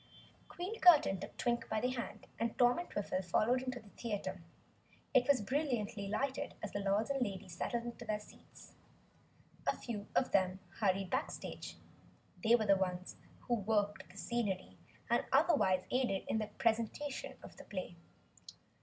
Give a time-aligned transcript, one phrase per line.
[0.49, 4.41] Queen Curtain took Twink by the hand, and Tom and Twiffle followed into the theater.
[5.13, 8.73] It was brilliantly lighted as the Lords and Ladies settled into their seats.
[9.67, 11.77] A few of them hurried backstage
[12.43, 17.57] they were the ones who worked the scenery and otherwise aided in the presentation of
[17.57, 17.95] the play.